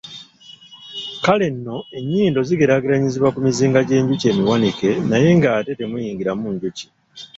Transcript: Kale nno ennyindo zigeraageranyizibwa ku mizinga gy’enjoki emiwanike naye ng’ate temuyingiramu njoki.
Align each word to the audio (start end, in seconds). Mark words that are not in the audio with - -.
Kale 1.25 1.47
nno 1.55 1.77
ennyindo 1.97 2.39
zigeraageranyizibwa 2.47 3.33
ku 3.33 3.39
mizinga 3.45 3.79
gy’enjoki 3.87 4.25
emiwanike 4.31 4.89
naye 5.09 5.29
ng’ate 5.37 5.71
temuyingiramu 5.79 6.45
njoki. 6.55 6.85